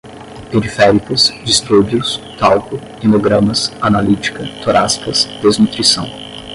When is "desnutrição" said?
5.43-6.07